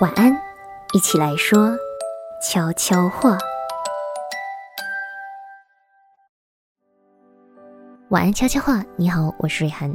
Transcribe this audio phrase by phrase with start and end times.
[0.00, 0.34] 晚安，
[0.94, 1.76] 一起来说
[2.42, 3.36] 悄悄话。
[8.08, 8.82] 晚安，悄悄话。
[8.96, 9.94] 你好，我是瑞涵。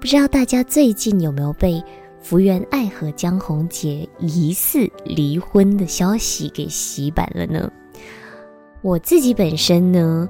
[0.00, 1.80] 不知道大家最近有没有被
[2.20, 7.70] 福原爱和江宏杰疑似离婚的消息给洗版了呢？
[8.80, 10.28] 我自己本身呢，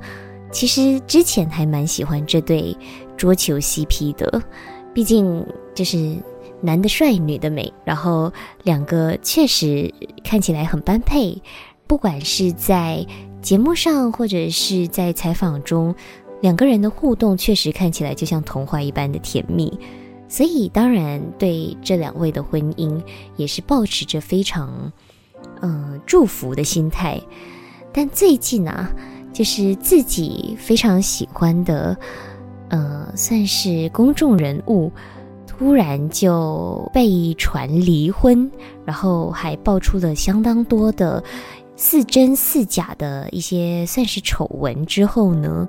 [0.51, 2.77] 其实之前还蛮喜欢这对
[3.17, 4.43] 桌球 CP 的，
[4.93, 6.15] 毕竟就是
[6.63, 9.93] 男的帅，女的美，然后两个确实
[10.25, 11.43] 看起来很般配，
[11.87, 13.05] 不管是在
[13.43, 15.95] 节目上或者是在采访中，
[16.41, 19.77] 两个人的互动确实看起来就像童话一般的甜蜜，
[20.29, 23.03] 所以当然对这两位的婚姻
[23.37, 24.93] 也是保持着非常
[25.61, 27.21] 嗯祝福的心态。
[27.93, 28.91] 但最近啊，
[29.33, 31.97] 就是自己非常喜欢的，
[32.69, 34.91] 呃，算是公众人物，
[35.63, 38.51] 突然就被传离婚，
[38.85, 41.23] 然后还爆出了相当多的
[41.77, 45.69] 似真似假的一些算是丑闻之后呢，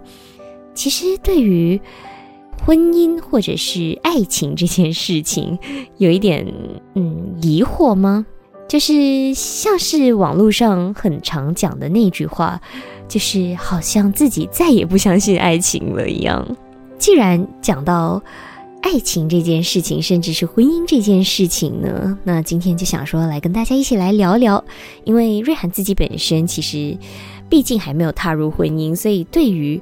[0.73, 1.79] 其实对于
[2.65, 5.59] 婚姻或者是爱情这件事情，
[5.97, 6.51] 有一点
[6.95, 8.25] 嗯疑惑吗？
[8.67, 12.59] 就是像是网络上很常讲的那句话，
[13.07, 16.43] 就是好像自己再也不相信爱情了一样。
[16.97, 18.19] 既然讲到
[18.83, 24.63] 爱情这件事情，甚至是婚姻这件事情呢，那今天就想说来跟大家一起来聊聊。
[25.05, 26.97] 因为瑞涵自己本身其实
[27.49, 29.81] 毕竟还没有踏入婚姻，所以对于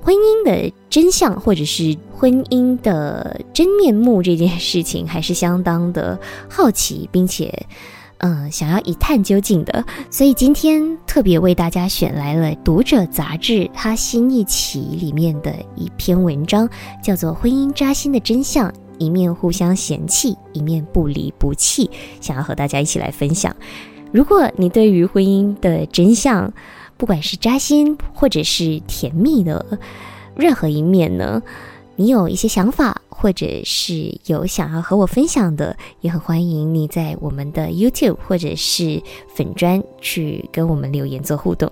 [0.00, 7.66] 婚姻的真相或者是婚姻的真面目这件事情，还是相当的好奇，并且。
[8.24, 16.66] 嗯，想要一探究竟的，所以今天特别为大家选来了《读者》杂志它新一期里面的一篇文章，
[17.02, 21.90] 叫做《婚姻扎心的真相》，一面互相嫌弃，一面不离不弃，
[22.22, 23.54] 想要和大家一起来分享。
[24.10, 26.50] 如果你对于婚姻的真相，
[26.96, 29.78] 不管是扎心或者是甜蜜的
[30.34, 31.42] 任何一面呢？
[31.96, 39.00] 你有一些想法，或者是有想要和我分享的，也很欢迎你在我们的 YouTube 或者是
[39.34, 41.70] 粉专去跟我们留言做互动。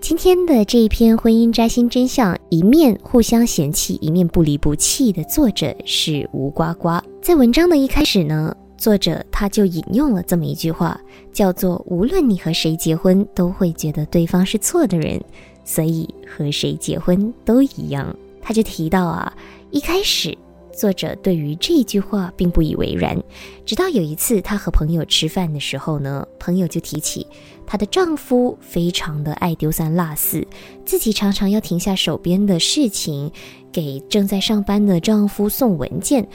[0.00, 7.00] 今天的这一篇《婚姻摘心真相》，一面互相嫌弃，一面不离不弃的作者是吴呱呱。
[7.20, 11.00] 在文章的一开始呢，作者他就引用了这么一句话，
[11.32, 15.20] 叫做“无论你和谁结婚，都会觉得对方是错的人，
[15.64, 18.14] 所以和谁结婚都一样。”
[18.48, 19.30] 他就提到啊，
[19.70, 20.34] 一开始
[20.72, 23.22] 作者对于这句话并不以为然，
[23.66, 27.26] 直到有一次他和朋友吃饭的时候呢，朋友就提起
[27.66, 30.46] 她的丈夫非常的爱丢三落四，
[30.86, 33.30] 自己常常要停下手边的事情
[33.70, 36.26] 给正在上班的丈夫送文件，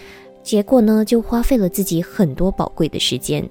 [0.43, 3.43] 结果呢就花费了自己很多宝贵的时间。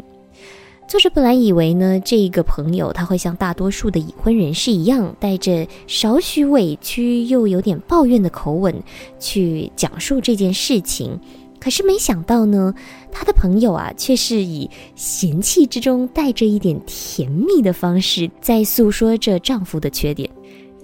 [0.93, 8.75] 作者本来以为呢，这个朋友他会像大多数的已婚人士一样，带着少许委屈又有点抱怨的口吻
[9.19, 11.19] 去讲述这件事情。
[11.59, 12.75] 可是没想到呢，
[13.11, 20.29] 他的朋友啊，却是以嫌弃之中带着一点甜蜜的方式在诉说着丈夫的缺点。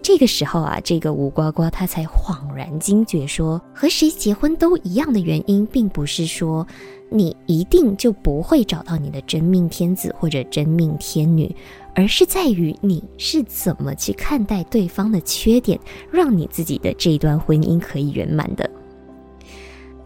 [0.03, 6.67] 这个时候啊，这个吴呱呱他才恍然惊觉，说和谁结婚都一样的原因，并不是说。
[7.11, 11.51] 你一定就不会找到你的真命天子或者真命天女，
[11.95, 18.71] 而是在于你是怎么去看待对方的缺点，让你自己的这一段婚姻可以圆满的。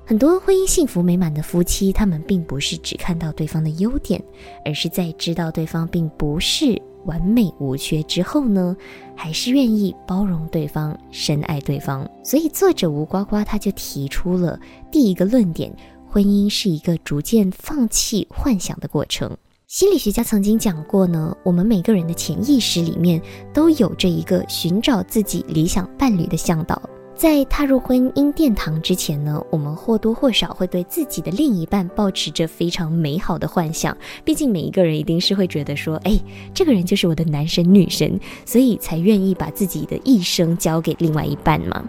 [0.06, 4.22] 很多婚姻幸福美满的夫妻，他们并不是只看到对方的优点，
[4.64, 8.77] 而是在知道对方并不是完美无缺之后呢，
[9.15, 12.09] 还是愿意包容对方、深爱对方。
[12.23, 14.59] 所以作者吴呱呱他就提出了
[14.91, 15.75] 第一个论点。
[16.09, 19.35] 婚姻是一个逐渐放弃幻想的过程。
[19.67, 23.19] 心理学家曾经讲过呢，我们每个人的潜意识里面
[23.55, 26.83] 都有着一个寻找自己理想伴侣的向导。
[27.22, 33.97] 在踏入婚姻殿堂之前呢，我们或多或少会对自己的另一半保持着非常美好的幻想。
[34.24, 36.19] 毕竟每一个人一定是会觉得说，哎，
[36.53, 41.84] 这个人就是我的男神女神，所以才愿意把自己的一生交给另外一半嘛。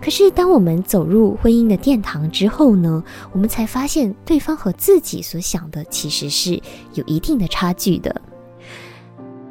[0.00, 6.58] 可是，当我们走入婚姻的殿堂之后呢，我们才发现对方和自己所想的其实是
[6.94, 8.18] 有一定的差距的。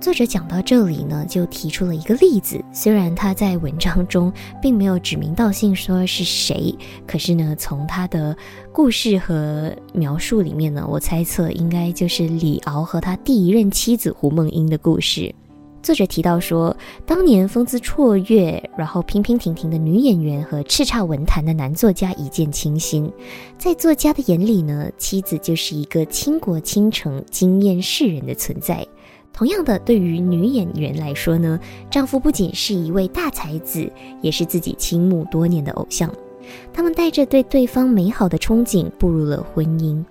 [0.04, 4.30] 作者讲到这里呢，就提出了一个例子，虽然他在文章中
[4.62, 6.76] 并没有指名道姓说是谁，
[7.08, 8.36] 可是呢，从他的
[8.74, 15.34] 故事和描述里面呢，我猜测应该就是李敖和他第一任妻子胡梦英的故事。
[15.82, 23.10] 作者提到说，当年风姿绰约，然后平平婷婷的女演员和叱咤文坛的男作家一见倾心，
[23.58, 28.86] 在作家的眼里呢，妻子就是一个倾国倾城、惊艳世人的存在。
[29.34, 31.60] 同样的，对于女演员来说呢，
[31.90, 33.92] 丈夫不仅是一位大才子，
[34.22, 36.10] 也是自己倾慕多年的偶像。
[36.72, 40.02] 他们带着对对方美好的憧憬步入了婚姻。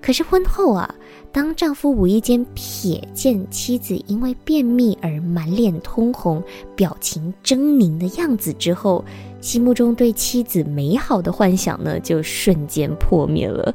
[0.00, 0.94] 可是婚后啊。
[1.34, 6.42] 当丈夫无意间瞥见妻子因为便秘而满脸通红、
[6.76, 9.02] 表情狰狞的样子之后，
[9.40, 13.74] 心目中对妻子美好的幻想呢，就瞬间破灭了。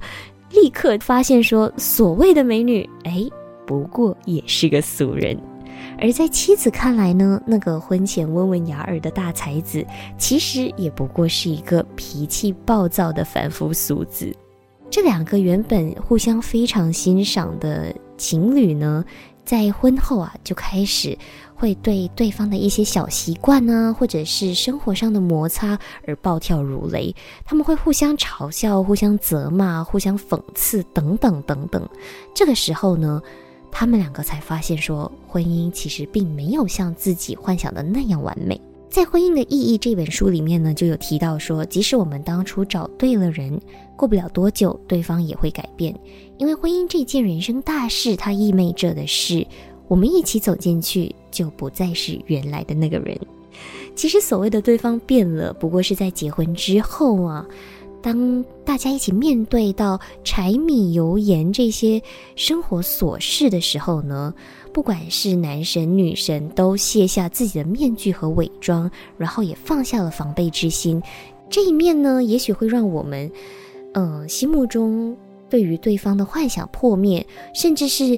[0.51, 3.27] 立刻发现说，所谓的美女，哎，
[3.67, 5.37] 不过也是个俗人。
[5.99, 9.85] 而在妻子看来呢，那个婚前温文雅尔的大才子，
[10.17, 14.35] 其实也不过是一个脾气暴躁的凡夫俗子。
[14.89, 19.03] 这两个原本互相非常欣赏的情侣呢，
[19.43, 21.17] 在婚后啊就开始
[21.53, 25.77] 会对对方的一些小习惯呢，或者是生活上的摩擦
[26.07, 27.13] 而暴跳如雷。
[27.43, 31.87] 他们会互相嘲笑、互相责骂、互相讽刺等等等等。
[32.33, 33.21] 这个时候呢，
[33.79, 38.59] 他们两个才发现说，婚姻其实并没有像自己幻想的那样完美。
[38.89, 43.61] 在《婚姻的意义》这本书里面呢，就有提到说，即使我们当初找对了人，
[43.95, 45.93] 过不了多久，对方也会改变。
[46.39, 49.45] 因为婚姻这件人生大事，它意味着的是，
[49.87, 53.15] 我们一起走进去，就不再是原来的那个人。
[53.95, 57.45] 其实所谓的对方变了，不过是在结婚之后啊。
[58.01, 62.01] 当大家一起面对到柴米油盐这些
[62.35, 64.33] 生活琐事的时候呢，
[64.71, 71.01] 不管是男神女神，都卸下自己的面具和伪装，然后也放下了防备之心。
[71.49, 73.31] 这一面呢，也许会让我们，
[73.93, 75.15] 嗯，心目中
[75.49, 78.17] 对于对方的幻想破灭，甚至是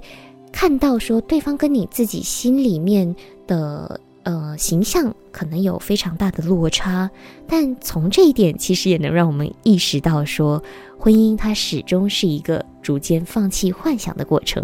[0.51, 3.15] 看到说对方跟你自己心里面
[3.47, 3.99] 的。
[4.29, 7.09] 呃，形象可能有非常大的落差，
[7.47, 10.61] 但从这一点其实也能让我们意识到，说
[10.99, 14.63] 婚姻它始终是一个逐渐放弃幻想的过程。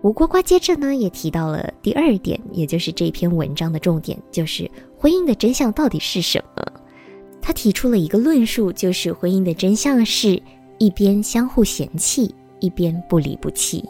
[0.00, 6.64] 吴呱呱接着呢也提到了第二点，也就是这篇文章的重点，就是婚姻的真相到底是什么？
[7.42, 10.42] 他提出了一个论述，就是婚姻的真相是
[10.78, 13.84] 一边相互嫌弃，一边不离不弃。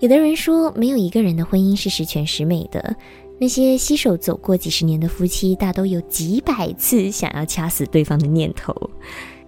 [0.00, 2.96] 有的人说，没有一个人的婚姻是十全十美的。
[3.38, 8.74] 那些携手走过几十年的夫妻，大都有几百次想要掐死对方的念头。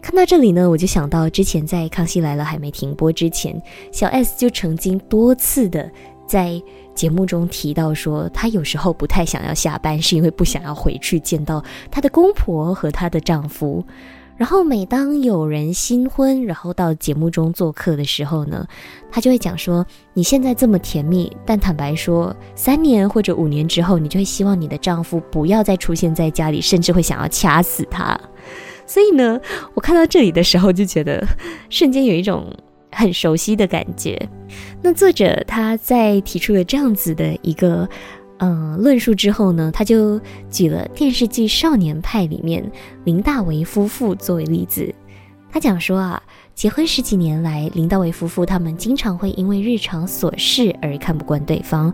[0.00, 5.90] 看到这里呢，我就想到之前在《康熙来了》还没停播之前，小 S 就曾经多次的
[6.26, 6.62] 在
[6.94, 13.84] 节目中提到说，她有时候不太想要下班，是因为不想要回去见到她的公婆和她的丈夫。
[14.38, 18.64] 然后每当有人新婚，然后到节目中做客的时候呢，
[19.11, 28.19] 他就会讲说：“你现在这么甜蜜，但坦白说，三年或者五年之后，你就会希望你的丈夫不要再出现在家里，甚至会想要掐死他。
[28.87, 29.40] ”所以呢，
[29.75, 31.26] 我看到这里的时候就觉得
[31.69, 32.46] 瞬间有一种
[32.93, 34.17] 很熟悉的感觉。
[34.81, 37.88] 那作者他在提出了这样子的一个。
[38.38, 40.20] 嗯，论述之后呢，他就
[40.50, 42.64] 举了电视剧《少年派》里面
[43.05, 44.94] 林大为夫妇作为例子。
[45.50, 46.23] 他讲说啊，
[46.55, 51.93] 结婚十几年来，林大为夫妇他们经常会因为日常琐事而看不惯对方。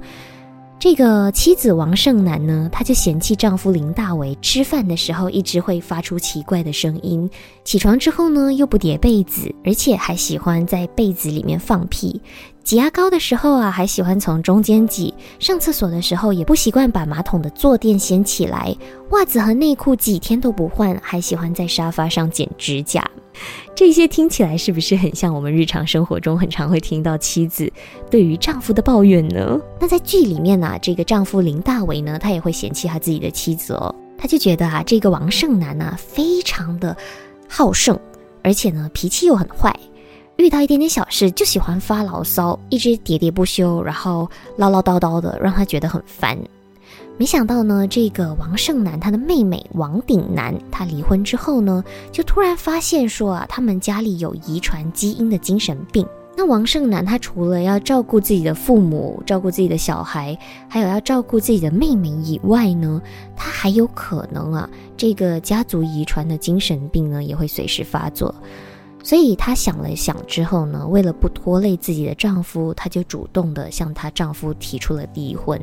[0.84, 7.30] 这个妻子王胜男呢，他就嫌弃丈夫林大为吃饭的时候一直会发出奇怪的声音，
[7.64, 12.20] 起床之后呢又不叠被子，而且还喜欢在被子里面放屁。
[12.62, 18.76] 挤牙膏的时候啊，还喜欢从中间挤；上厕所的时候也不习惯把马桶的坐垫掀起来；
[19.12, 23.10] 袜子和内裤几天都不换，还喜欢在沙发上剪指甲。
[23.74, 27.70] 这些听起来是不是很像我们日常生活中很常会听到妻子
[28.10, 29.60] 对于丈夫的抱怨呢？
[29.80, 36.96] 那在剧里面呢，这个丈夫林大为呢，他也会嫌弃他自己的妻子哦，他就觉得啊，这个王胜男呢，非常的
[37.48, 37.98] 好胜，
[38.42, 39.74] 而且呢，脾气又很坏。
[40.36, 46.36] 遇到一点点小事就喜欢发牢骚，一直喋喋不休，然后唠唠叨叨的，让他觉得很烦。
[47.16, 56.04] 没想到呢，这个王胜男他的妹妹王鼎男，他离婚之后呢，就突然发现说啊，他们家里有遗传基因的精神病。
[56.36, 60.36] 那王胜男他除了要照顾自己的父母，照顾自己的小孩，
[60.68, 63.00] 还有要照顾自己的妹妹以外呢，
[63.36, 68.34] 他还有可能啊，这个家族遗传的精神病呢，也会随时发作。
[69.04, 75.60] 所以她想了想之后呢，为了不拖累自己的丈夫，她就主动的向她丈夫提出了离婚。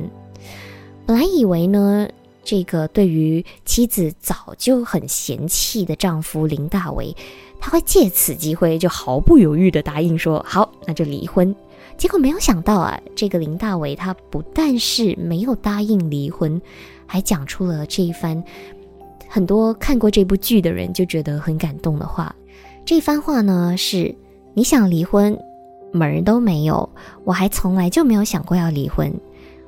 [1.04, 2.08] 本来以为呢，
[2.44, 7.14] 这个对于妻子早就很嫌弃的丈夫林大为，
[7.60, 11.54] 他会借此机会就毫不犹豫的答应说好，那就离婚。
[11.98, 16.60] 结果没有想到啊，这个林大为他不但是没有答应离婚，
[17.06, 18.42] 还讲出了这一番
[19.28, 22.34] 很多看过这部剧的人就觉得很感动的话。
[22.84, 24.14] 这番话呢是：
[24.54, 25.38] 你想离婚，
[25.92, 26.88] 门儿都没有。
[27.24, 29.12] 我还从来就没有想过要离婚。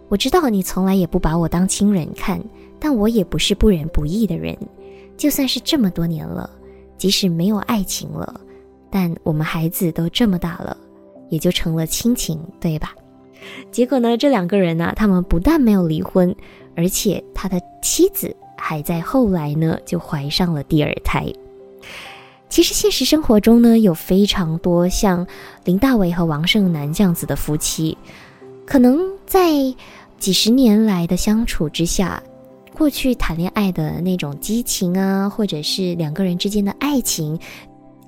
[0.08, 2.40] 我知道你从来也不把我当亲人看。
[2.80, 4.54] 但我也不是不仁不义的人，
[5.16, 6.50] 就算是这么多年了，
[6.99, 8.38] 即使没有爱情了，
[8.90, 10.76] 但我们孩子都这么大了，
[11.30, 12.94] 也就成了亲情，对吧？
[13.73, 16.37] 结果呢，这两个人呢，他们不但没有离婚，
[16.76, 21.32] 而且他的妻子还在后来呢就怀上了第二胎。
[22.50, 25.26] 其实现实生活中呢，有非常多像
[25.64, 27.96] 林大伟和王胜男这样子的夫妻，
[28.66, 29.52] 可能在
[30.18, 32.23] 几十年来的相处之下。
[32.76, 37.38] 过去谈恋爱的那种激情啊，或者是两个人之间的爱情，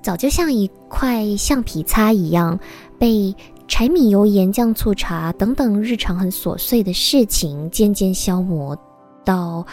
[0.01, 2.59] 早就像一块橡皮擦一样，
[2.99, 3.33] 被
[3.65, 8.77] 柴米油盐酱醋茶等等日常很琐碎的事情渐渐消磨
[9.23, 9.65] 到，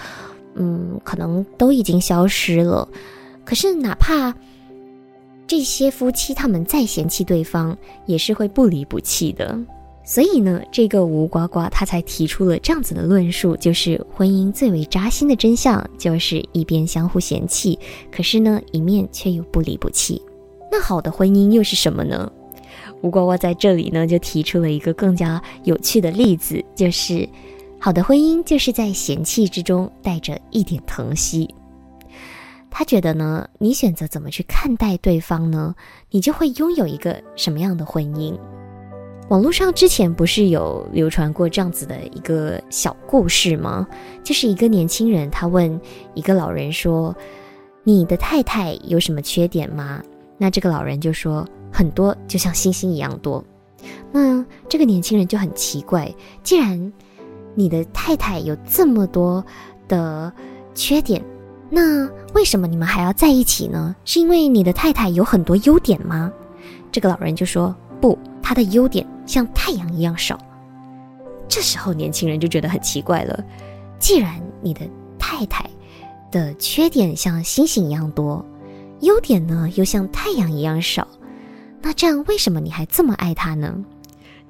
[0.55, 2.89] 嗯，可能都已经消失了。
[3.45, 4.33] 可是哪怕
[5.49, 7.77] 这些夫妻他们再嫌弃对方，
[8.07, 9.59] 也是会不离不弃的。
[10.07, 17.79] 所以呢，这个吴呱呱他才提出了这样子的论述，就是婚姻最为扎心的真相，就是一边相互嫌弃，
[18.13, 20.21] 可是呢，一面却又不离不弃。
[20.71, 22.31] 那好的婚姻又是什么呢？
[23.01, 27.27] 吴呱呱在这里呢，就提出了一个更加有趣的例子，就是
[27.79, 31.49] 好的婚姻就是在嫌弃之中带着一点疼惜。
[32.71, 35.75] 他觉得呢，你选择怎么去看待对方呢，
[36.11, 38.37] 你就会拥有一个什么样的婚姻。
[39.29, 43.87] 网络上之前不是有流传过这样子的一个小故事吗？
[44.23, 45.81] 就是一个年轻人，他问
[46.13, 47.15] 一个老人说
[47.85, 50.03] ：“你的太太有什么缺点吗？”
[50.37, 53.43] 那这个老人就说：“很多，就像星星一样多。”
[54.13, 56.93] 那这个年轻人就很奇怪，既然
[57.55, 59.43] 你的太太有这么多
[59.89, 60.31] 的
[60.75, 61.25] 缺点，
[61.71, 63.97] 那为什么你们还要在一起呢？
[64.05, 66.31] 是因为你的太太有很多优点吗？
[66.93, 70.39] 这个老人就说：“不，她的优点。”像太阳一样少，
[71.49, 73.45] 这时候年轻人就觉得很奇怪了。
[73.99, 74.83] 既然你的
[75.19, 75.69] 太太
[76.31, 78.45] 的缺点像星星一样多，
[79.01, 81.07] 优点呢又像太阳一样少，
[81.81, 83.75] 那这样为什么你还这么爱她呢？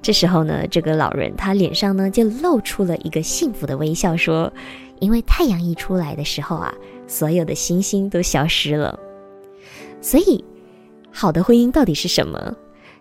[0.01, 4.53] 这时候呢，这个老人他脸上呢就露出了一个幸福的微笑，说
[4.99, 6.71] ：“因为太阳一出来的时候啊，
[7.07, 8.99] 所有的星星都消失了。
[10.01, 10.43] 所以，
[11.11, 12.53] 好的婚姻到底是什么？”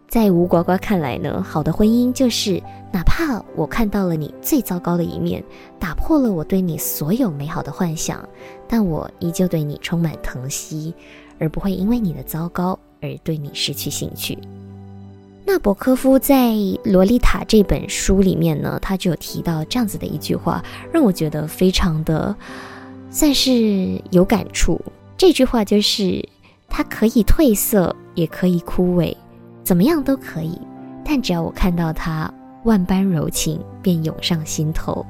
[0.09, 5.43] 在吴呱呱看来呢，好的婚姻就是哪怕我看到了你最糟糕的一面，
[5.81, 8.27] 打破了我对你所有美好的幻想，
[8.69, 10.95] 但我依旧对你充满疼惜，
[11.39, 14.39] 而不会因为你的糟糕而对你失去兴趣。
[15.47, 16.53] 纳博科夫在
[16.85, 22.35] 《洛丽塔》这本书里面呢，他就有提到这样子的一句话，让我觉得非常的
[23.11, 24.81] 算是有感触。
[25.19, 26.27] 这句话就是：
[26.69, 29.15] 它可以褪色，也可以枯萎。
[29.65, 30.61] 怎么样都可以，
[31.05, 32.33] 但只要我看到他
[32.65, 35.05] 万般柔情，便涌上心头。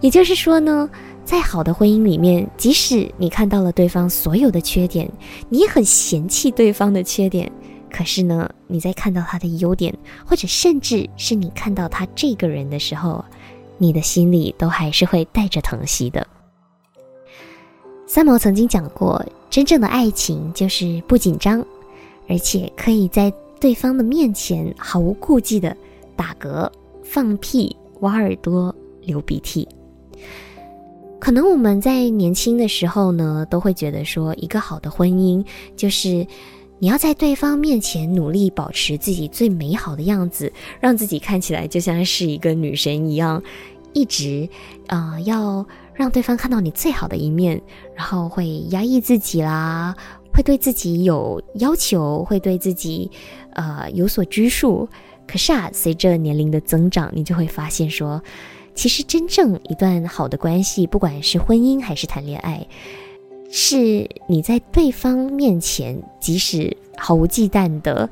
[0.00, 0.88] 也就是说呢，
[1.24, 5.10] 在好的婚姻里面，即使你看到了对方所有的缺点，
[5.48, 7.50] 你也很嫌弃对方的缺点，
[7.90, 13.24] 可是呢，你在看到他的优点，或者甚至是你看到他这个人的时候，
[13.78, 16.26] 你的心里都还是会带着疼惜的。
[18.06, 21.64] 三毛曾经讲过，真正的爱情就是不紧张，
[22.28, 23.32] 而且可以在。
[23.62, 25.76] 对方的面前毫无顾忌的
[26.16, 26.68] 打嗝、
[27.04, 29.68] 放屁、挖耳朵、流鼻涕。
[31.20, 36.26] 可能我们在年轻的时候呢，都会觉得说，一个好的婚姻就是
[36.80, 43.40] 你要在对方面前努力保持自己最美好的样子，让自己看起来就像是一个女神一样，
[43.92, 44.48] 一直
[44.88, 45.64] 啊要
[45.94, 47.62] 让对方看到你最好的一面，
[47.94, 49.94] 然后会压抑自己啦。
[50.32, 53.10] 会对自己有要求，会对自己，
[53.52, 54.88] 呃，有所拘束。
[55.26, 58.22] 可是啊，随着年龄的增长，你就会发现说，
[58.74, 62.66] 其实真正一段好的关系，不管是婚姻还是谈恋爱，
[63.50, 68.08] 是你在对方面前，即使毫无忌惮的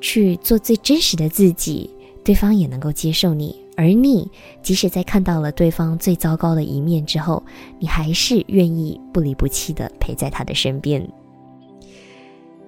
[0.00, 1.88] 去做最真实的自己，
[2.24, 3.62] 对方也能够接受你。
[3.76, 4.30] 而你，
[4.62, 7.42] 即使在看到了对方最糟糕的一面之后，
[7.78, 11.04] 你还是愿意不离不弃的陪在他的身边。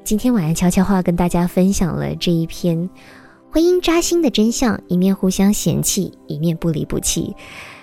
[0.06, 2.88] 今天晚上悄悄话跟大家分享了这一篇
[3.50, 7.34] 婚姻扎心的真相，一面互相嫌弃，一面不离不弃。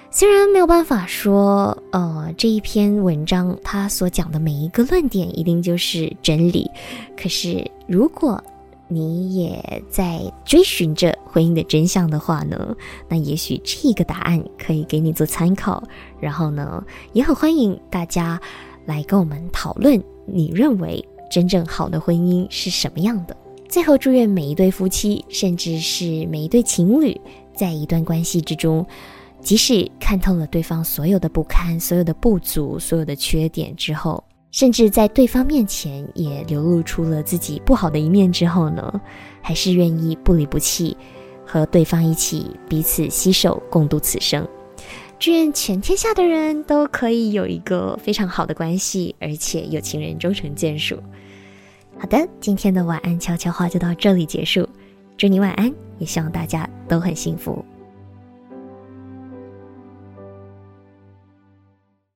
[0.10, 6.72] 虽然没有办法说，呃，这一篇文章它所讲的每一个论点一定就是真理，
[7.18, 8.42] 可是如果
[8.88, 12.74] 你也在追寻着婚姻的真相的话呢，
[13.10, 15.84] 那也许这个答案可以给你做参考。
[16.22, 18.39] 然后呢，也很欢迎大家
[18.86, 21.03] 来跟我们讨论，你认为
[21.34, 23.36] 真正好的婚姻是什么样的？
[23.68, 27.20] 最后，祝愿每一对夫妻，甚至是每一对情侣，
[27.56, 28.86] 在一段关系之中。
[29.42, 39.02] 即使看透了对方所有的不堪、所有的不足、所有的缺点之后，甚至在对方面前也流露出了自己不好的一面之后呢，
[39.42, 40.96] 还是愿意不离不弃，
[41.44, 44.48] 和对方一起彼此携手共度此生。
[45.18, 51.02] 祝愿全天下的人都可以有一个非常好的关系，而且有情人终成眷属。
[52.04, 54.68] 好的，今天的晚安悄悄话就到这里结束，
[55.16, 57.64] 祝你晚安，也希望大家都很幸福。